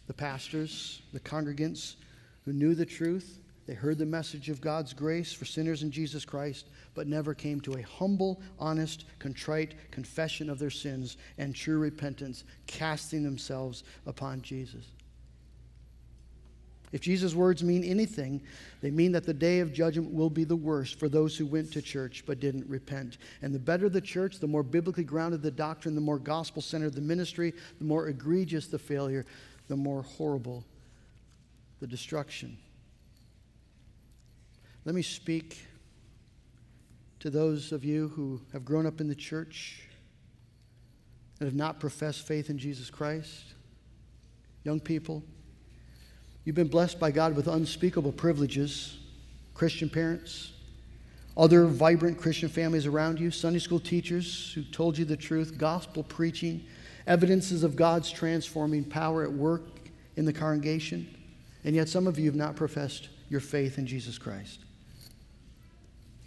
[0.07, 1.95] the pastors, the congregants
[2.43, 3.39] who knew the truth.
[3.67, 7.59] They heard the message of God's grace for sinners in Jesus Christ, but never came
[7.61, 14.41] to a humble, honest, contrite confession of their sins and true repentance, casting themselves upon
[14.41, 14.85] Jesus.
[16.93, 18.41] If Jesus' words mean anything,
[18.79, 21.73] they mean that the day of judgment will be the worst for those who went
[21.73, 23.17] to church but didn't repent.
[23.41, 26.93] And the better the church, the more biblically grounded the doctrine, the more gospel centered
[26.93, 29.25] the ministry, the more egregious the failure,
[29.67, 30.63] the more horrible
[31.81, 32.57] the destruction.
[34.87, 35.67] Let me speak
[37.19, 39.81] to those of you who have grown up in the church
[41.41, 43.53] and have not professed faith in Jesus Christ.
[44.63, 45.23] Young people,
[46.45, 48.97] You've been blessed by God with unspeakable privileges.
[49.53, 50.53] Christian parents,
[51.35, 56.03] other vibrant Christian families around you, Sunday school teachers who told you the truth, gospel
[56.03, 56.65] preaching,
[57.07, 59.81] evidences of God's transforming power at work
[60.15, 61.13] in the congregation.
[61.65, 64.61] And yet, some of you have not professed your faith in Jesus Christ.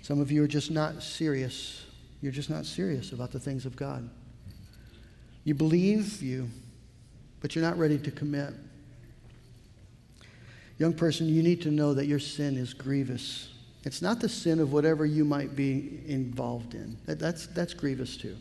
[0.02, 1.84] Some of you are just not serious.
[2.22, 4.08] You're just not serious about the things of God.
[5.44, 6.48] You believe you,
[7.40, 8.52] but you're not ready to commit.
[10.78, 13.48] Young person, you need to know that your sin is grievous.
[13.84, 16.96] It's not the sin of whatever you might be involved in.
[17.06, 18.36] That's, that's grievous too.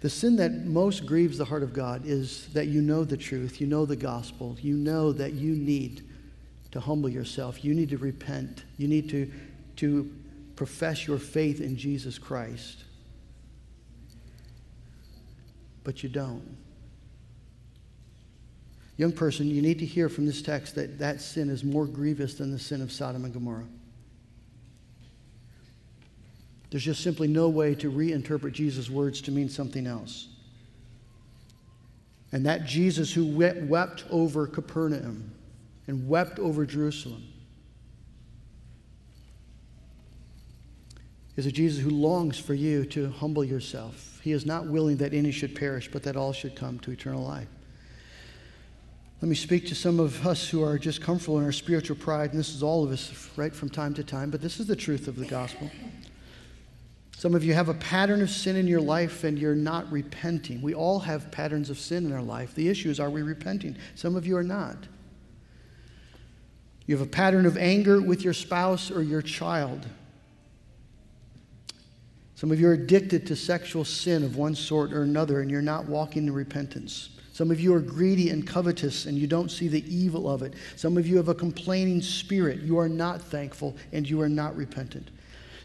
[0.00, 3.60] The sin that most grieves the heart of God is that you know the truth,
[3.60, 6.04] you know the gospel, you know that you need
[6.70, 9.30] to humble yourself, you need to repent, you need to,
[9.76, 10.08] to
[10.58, 12.82] profess your faith in Jesus Christ.
[15.84, 16.56] But you don't.
[18.96, 22.34] Young person, you need to hear from this text that that sin is more grievous
[22.34, 23.68] than the sin of Sodom and Gomorrah.
[26.70, 30.26] There's just simply no way to reinterpret Jesus' words to mean something else.
[32.32, 35.30] And that Jesus who wept over Capernaum
[35.86, 37.22] and wept over Jerusalem
[41.38, 44.20] is a Jesus who longs for you to humble yourself.
[44.24, 47.22] He is not willing that any should perish, but that all should come to eternal
[47.22, 47.46] life.
[49.22, 52.30] Let me speak to some of us who are just comfortable in our spiritual pride,
[52.30, 54.74] and this is all of us, right, from time to time, but this is the
[54.74, 55.70] truth of the gospel.
[57.16, 60.60] Some of you have a pattern of sin in your life and you're not repenting.
[60.60, 62.52] We all have patterns of sin in our life.
[62.56, 63.76] The issue is, are we repenting?
[63.94, 64.88] Some of you are not.
[66.86, 69.86] You have a pattern of anger with your spouse or your child.
[72.38, 75.60] Some of you are addicted to sexual sin of one sort or another, and you're
[75.60, 77.08] not walking in repentance.
[77.32, 80.54] Some of you are greedy and covetous and you don't see the evil of it.
[80.76, 82.60] Some of you have a complaining spirit.
[82.60, 85.10] You are not thankful and you are not repentant.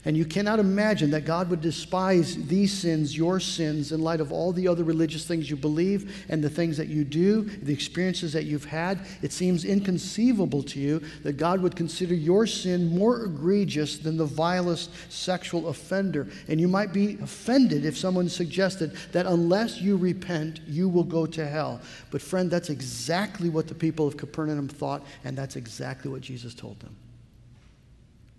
[0.06, 4.34] And you cannot imagine that God would despise these sins, your sins, in light of
[4.34, 8.34] all the other religious things you believe and the things that you do, the experiences
[8.34, 9.00] that you've had.
[9.22, 14.26] It seems inconceivable to you that God would consider your sin more egregious than the
[14.26, 16.28] vilest sexual offender.
[16.50, 21.26] And you might be offended if someone suggested that unless you repent, you will go
[21.28, 21.80] to hell.
[22.12, 26.54] But, friend, that's exactly what the people of Capernaum thought, and that's exactly what Jesus
[26.54, 26.94] told them.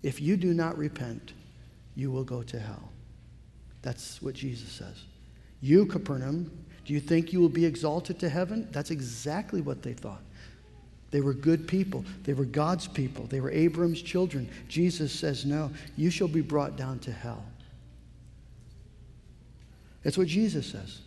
[0.03, 1.33] If you do not repent,
[1.95, 2.91] you will go to hell.
[3.83, 5.05] That's what Jesus says.
[5.61, 6.51] You, Capernaum,
[6.85, 8.69] do you think you will be exalted to heaven?
[8.71, 10.23] That's exactly what they thought.
[11.11, 12.05] They were good people.
[12.25, 13.27] They were God's people.
[13.27, 14.49] They were Abram's children.
[14.69, 17.45] Jesus says, No, you shall be brought down to hell.
[20.03, 21.01] That's what Jesus says.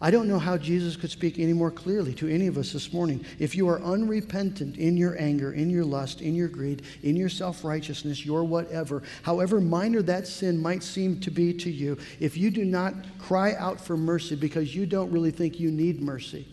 [0.00, 2.92] I don't know how Jesus could speak any more clearly to any of us this
[2.92, 3.24] morning.
[3.38, 7.30] If you are unrepentant in your anger, in your lust, in your greed, in your
[7.30, 12.36] self righteousness, your whatever, however minor that sin might seem to be to you, if
[12.36, 16.46] you do not cry out for mercy because you don't really think you need mercy,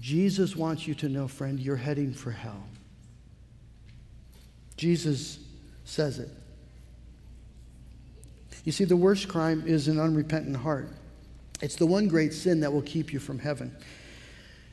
[0.00, 2.64] Jesus wants you to know, friend, you're heading for hell.
[4.76, 5.38] Jesus
[5.84, 6.28] says it.
[8.64, 10.88] You see, the worst crime is an unrepentant heart.
[11.64, 13.74] It's the one great sin that will keep you from heaven.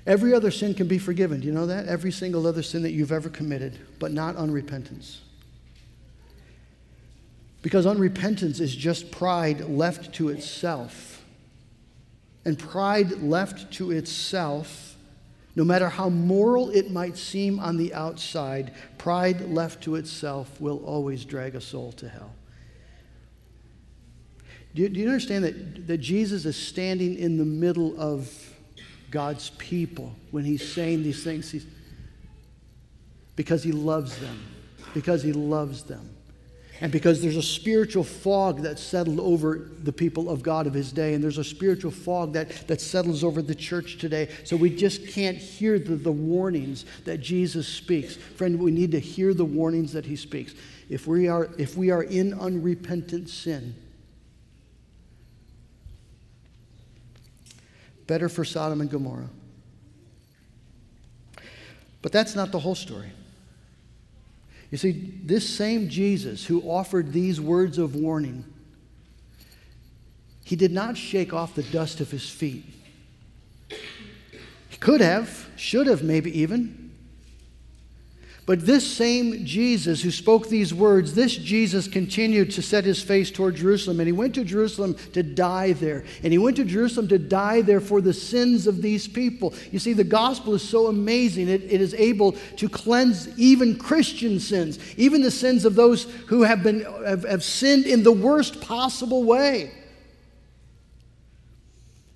[0.06, 1.39] Every other sin can be forgiven.
[1.39, 1.88] Do you know that?
[1.88, 5.20] Every single other sin that you've ever committed, but not unrepentance.
[7.62, 11.24] Because unrepentance is just pride left to itself.
[12.44, 14.98] And pride left to itself,
[15.56, 20.84] no matter how moral it might seem on the outside, pride left to itself will
[20.84, 22.34] always drag a soul to hell.
[24.74, 28.32] Do you, do you understand that, that Jesus is standing in the middle of
[29.09, 31.51] God's people when he's saying these things?
[31.51, 31.65] He's,
[33.36, 34.39] because he loves them.
[34.93, 36.15] Because he loves them.
[36.80, 40.91] And because there's a spiritual fog that settled over the people of God of his
[40.91, 44.30] day, and there's a spiritual fog that, that settles over the church today.
[44.45, 48.15] So we just can't hear the, the warnings that Jesus speaks.
[48.15, 50.55] Friend, we need to hear the warnings that he speaks.
[50.89, 53.76] If we are, if we are in unrepentant sin,
[58.12, 59.30] Better for Sodom and Gomorrah.
[62.01, 63.09] But that's not the whole story.
[64.70, 68.43] You see, this same Jesus who offered these words of warning,
[70.43, 72.66] he did not shake off the dust of his feet.
[73.70, 76.81] He could have, should have, maybe even.
[78.52, 83.32] But this same Jesus who spoke these words, this Jesus continued to set his face
[83.32, 84.02] toward Jerusalem.
[84.02, 86.04] And he went to Jerusalem to die there.
[86.22, 89.54] And he went to Jerusalem to die there for the sins of these people.
[89.72, 91.47] You see, the gospel is so amazing.
[91.47, 96.43] It, it is able to cleanse even Christian sins, even the sins of those who
[96.43, 99.72] have, been, have, have sinned in the worst possible way.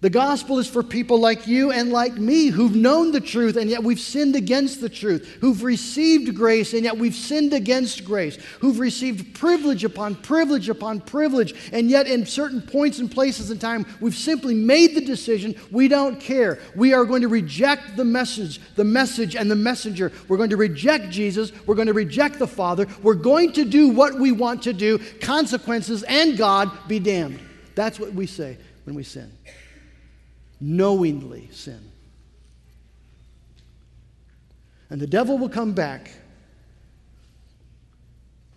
[0.05, 3.71] The gospel is for people like you and like me who've known the truth and
[3.71, 8.35] yet we've sinned against the truth, who've received grace and yet we've sinned against grace,
[8.59, 13.57] who've received privilege upon privilege upon privilege, and yet in certain points and places in
[13.57, 16.59] time, we've simply made the decision we don't care.
[16.75, 20.11] We are going to reject the message, the message and the messenger.
[20.27, 21.51] We're going to reject Jesus.
[21.65, 22.85] We're going to reject the Father.
[23.01, 27.39] We're going to do what we want to do, consequences and God be damned.
[27.73, 29.34] That's what we say when we sin
[30.59, 31.91] knowingly sin.
[34.89, 36.11] And the devil will come back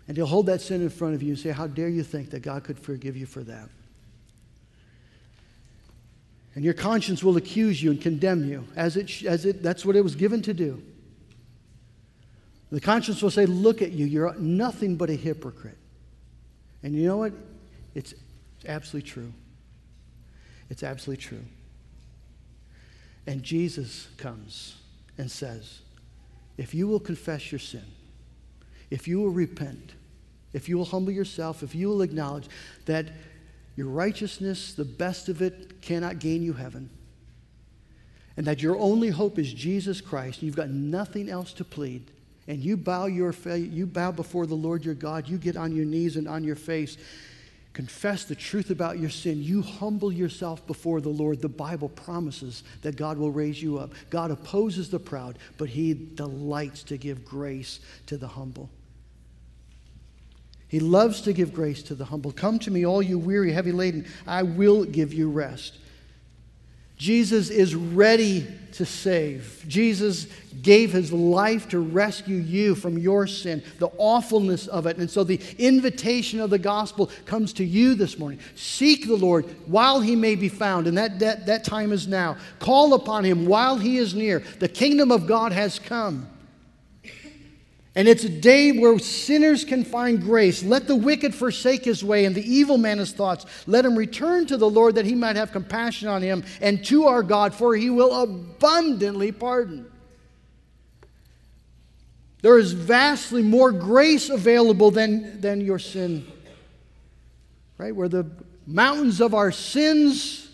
[0.09, 2.31] and he'll hold that sin in front of you and say, How dare you think
[2.31, 3.69] that God could forgive you for that?
[6.55, 9.95] And your conscience will accuse you and condemn you, as it, as it, that's what
[9.95, 10.81] it was given to do.
[12.71, 15.77] The conscience will say, Look at you, you're nothing but a hypocrite.
[16.81, 17.33] And you know what?
[17.93, 18.15] It's
[18.67, 19.31] absolutely true.
[20.71, 21.45] It's absolutely true.
[23.29, 24.75] And Jesus comes
[25.19, 25.81] and says,
[26.57, 27.85] If you will confess your sin,
[28.89, 29.93] if you will repent,
[30.51, 32.47] if you will humble yourself, if you will acknowledge
[32.87, 33.05] that
[33.75, 36.89] your righteousness, the best of it, cannot gain you heaven,
[38.35, 42.09] and that your only hope is Jesus Christ, and you've got nothing else to plead,
[42.47, 45.85] and you bow, your, you bow before the Lord your God, you get on your
[45.85, 46.97] knees and on your face,
[47.73, 52.63] confess the truth about your sin, you humble yourself before the Lord, the Bible promises
[52.81, 53.93] that God will raise you up.
[54.09, 58.69] God opposes the proud, but He delights to give grace to the humble.
[60.67, 62.31] He loves to give grace to the humble.
[62.31, 65.77] Come to me, all you weary, heavy laden, I will give you rest.
[66.99, 69.63] Jesus is ready to save.
[69.69, 70.27] Jesus
[70.61, 74.97] gave his life to rescue you from your sin, the awfulness of it.
[74.97, 78.39] And so the invitation of the gospel comes to you this morning.
[78.55, 82.35] Seek the Lord while he may be found, and that, that, that time is now.
[82.59, 84.43] Call upon him while he is near.
[84.59, 86.27] The kingdom of God has come.
[87.99, 90.63] And it's a day where sinners can find grace.
[90.63, 93.45] Let the wicked forsake his way and the evil man his thoughts.
[93.67, 97.07] Let him return to the Lord that he might have compassion on him and to
[97.07, 99.91] our God, for he will abundantly pardon.
[102.41, 106.25] There is vastly more grace available than, than your sin.
[107.77, 107.93] Right?
[107.93, 108.31] Where the
[108.65, 110.48] mountains of our sins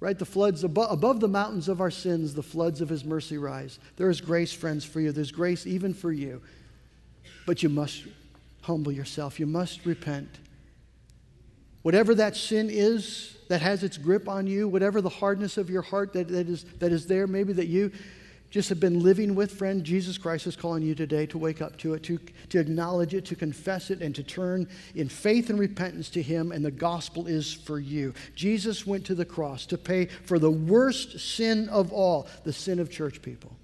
[0.00, 0.18] Right?
[0.18, 3.78] The floods above, above the mountains of our sins, the floods of his mercy rise.
[3.96, 5.10] There is grace, friends, for you.
[5.10, 6.40] There's grace even for you.
[7.46, 8.04] But you must
[8.62, 9.40] humble yourself.
[9.40, 10.28] You must repent.
[11.82, 15.82] Whatever that sin is that has its grip on you, whatever the hardness of your
[15.82, 17.90] heart that, that, is, that is there, maybe that you
[18.50, 21.76] just have been living with, friend, Jesus Christ is calling you today to wake up
[21.78, 22.18] to it, to,
[22.48, 26.50] to acknowledge it, to confess it, and to turn in faith and repentance to Him,
[26.50, 28.14] and the gospel is for you.
[28.34, 32.78] Jesus went to the cross to pay for the worst sin of all, the sin
[32.78, 33.54] of church people.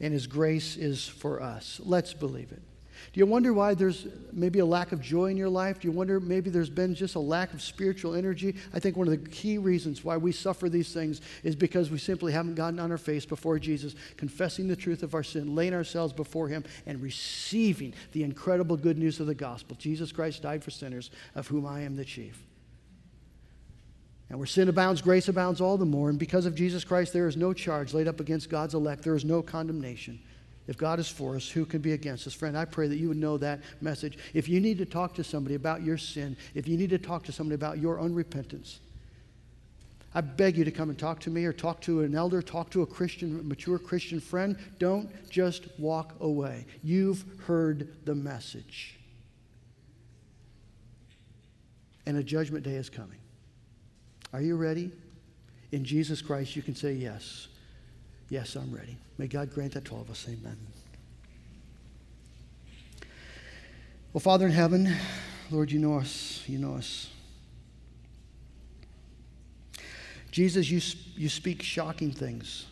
[0.00, 1.80] And His grace is for us.
[1.82, 2.62] Let's believe it.
[3.12, 5.80] Do you wonder why there's maybe a lack of joy in your life?
[5.80, 8.56] Do you wonder maybe there's been just a lack of spiritual energy?
[8.74, 11.98] I think one of the key reasons why we suffer these things is because we
[11.98, 15.74] simply haven't gotten on our face before Jesus, confessing the truth of our sin, laying
[15.74, 19.76] ourselves before Him, and receiving the incredible good news of the gospel.
[19.78, 22.42] Jesus Christ died for sinners, of whom I am the chief.
[24.28, 26.10] And where sin abounds, grace abounds all the more.
[26.10, 29.14] And because of Jesus Christ, there is no charge laid up against God's elect, there
[29.14, 30.18] is no condemnation.
[30.66, 32.34] If God is for us, who can be against us?
[32.34, 34.18] Friend, I pray that you would know that message.
[34.34, 37.22] If you need to talk to somebody about your sin, if you need to talk
[37.24, 38.78] to somebody about your unrepentance,
[40.12, 42.70] I beg you to come and talk to me or talk to an elder, talk
[42.70, 44.56] to a Christian, mature Christian friend.
[44.78, 46.66] Don't just walk away.
[46.82, 48.98] You've heard the message.
[52.06, 53.18] And a judgment day is coming.
[54.32, 54.90] Are you ready?
[55.70, 57.48] In Jesus Christ, you can say yes.
[58.28, 58.96] Yes, I'm ready.
[59.18, 60.26] May God grant that to all of us.
[60.28, 60.56] Amen.
[64.12, 64.92] Well, Father in heaven,
[65.50, 66.42] Lord, you know us.
[66.46, 67.10] You know us.
[70.30, 70.80] Jesus, you,
[71.16, 72.66] you speak shocking things.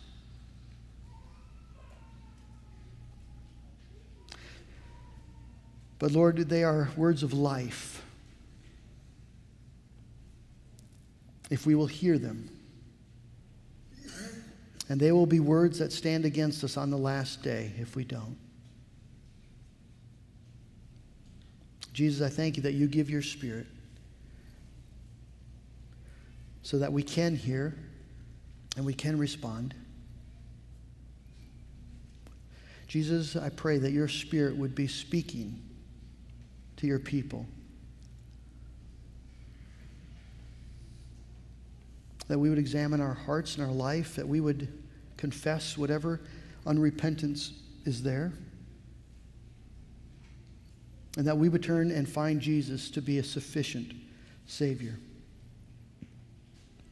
[5.97, 8.03] But Lord, they are words of life.
[11.49, 12.54] If we will hear them,
[14.89, 18.03] and they will be words that stand against us on the last day if we
[18.03, 18.37] don't.
[21.93, 23.67] Jesus, I thank you that you give your spirit
[26.61, 27.75] so that we can hear
[28.75, 29.73] and we can respond.
[32.87, 35.61] Jesus, I pray that your spirit would be speaking
[36.77, 37.45] to your people.
[42.27, 44.67] That we would examine our hearts and our life, that we would
[45.17, 46.21] confess whatever
[46.65, 47.51] unrepentance
[47.85, 48.33] is there,
[51.17, 53.93] and that we would turn and find Jesus to be a sufficient
[54.47, 54.97] Savior,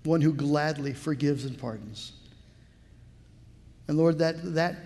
[0.04, 2.14] one who gladly forgives and pardons.
[3.88, 4.78] And Lord, that, that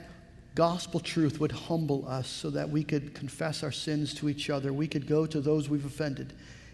[0.56, 4.74] gospel truth would humble us so that we could confess our sins to each other.
[4.74, 6.34] We could go to those we've offended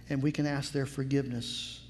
[0.10, 1.83] and we can ask their forgiveness.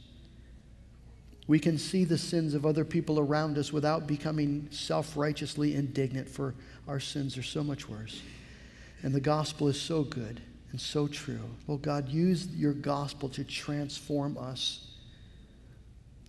[1.48, 6.30] We can see the sins of other people around us without becoming self righteously indignant,
[6.30, 6.56] for
[6.88, 8.22] our sins are so much worse.
[9.02, 10.42] And the gospel is so good
[10.72, 11.50] and so true.
[11.68, 14.88] Well, God, use your gospel to transform us,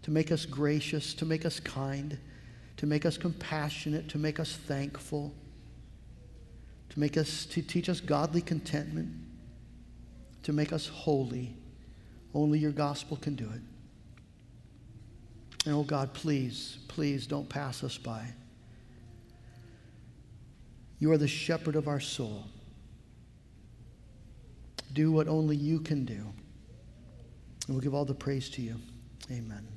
[0.02, 2.18] to make us gracious, to make us kind,
[2.76, 5.32] to make us compassionate, to make us thankful,
[6.90, 9.12] to make us to teach us godly contentment,
[10.42, 11.56] to make us holy.
[12.34, 13.60] Only your gospel can do it.
[15.64, 18.26] And oh God, please, please don't pass us by.
[20.98, 22.44] You are the shepherd of our soul.
[24.92, 26.32] Do what only you can do.
[27.66, 28.76] And we'll give all the praise to you.
[29.30, 29.73] Amen.